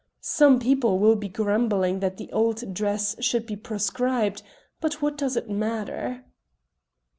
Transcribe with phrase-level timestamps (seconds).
[0.21, 4.41] Some people will be grumbling that the old dress should be proscribed,
[4.79, 6.25] but what does it matter?"